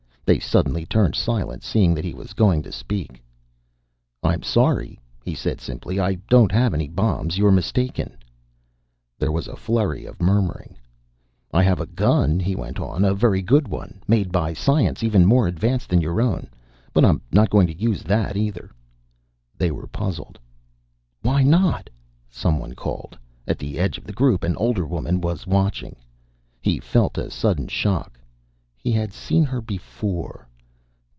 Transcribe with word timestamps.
They 0.23 0.39
suddenly 0.39 0.85
turned 0.85 1.13
silent, 1.15 1.61
seeing 1.61 1.93
that 1.93 2.05
he 2.05 2.13
was 2.13 2.31
going 2.31 2.63
to 2.63 2.71
speak. 2.71 3.21
"I'm 4.23 4.43
sorry," 4.43 4.97
he 5.25 5.35
said 5.35 5.59
simply. 5.59 5.99
"I 5.99 6.13
don't 6.29 6.53
have 6.53 6.73
any 6.73 6.87
bombs. 6.87 7.37
You're 7.37 7.51
mistaken." 7.51 8.15
There 9.19 9.31
was 9.31 9.49
a 9.49 9.57
flurry 9.57 10.05
of 10.05 10.21
murmuring. 10.21 10.77
"I 11.51 11.63
have 11.63 11.81
a 11.81 11.85
gun," 11.85 12.39
he 12.39 12.55
went 12.55 12.79
on. 12.79 13.03
"A 13.03 13.13
very 13.13 13.41
good 13.41 13.67
one. 13.67 14.01
Made 14.07 14.31
by 14.31 14.53
science 14.53 15.03
even 15.03 15.25
more 15.25 15.47
advanced 15.47 15.89
than 15.89 15.99
your 15.99 16.21
own. 16.21 16.47
But 16.93 17.03
I'm 17.03 17.21
not 17.33 17.49
going 17.49 17.67
to 17.67 17.75
use 17.75 18.01
that, 18.03 18.37
either." 18.37 18.71
They 19.57 19.69
were 19.69 19.87
puzzled. 19.87 20.39
"Why 21.23 21.43
not?" 21.43 21.89
someone 22.29 22.73
called. 22.73 23.17
At 23.49 23.59
the 23.59 23.77
edge 23.77 23.97
of 23.97 24.05
the 24.05 24.13
group 24.13 24.45
an 24.45 24.55
older 24.55 24.85
woman 24.85 25.19
was 25.19 25.45
watching. 25.45 25.97
He 26.61 26.79
felt 26.79 27.17
a 27.17 27.29
sudden 27.29 27.67
shock. 27.67 28.17
He 28.83 28.91
had 28.91 29.13
seen 29.13 29.43
her 29.43 29.61
before. 29.61 30.47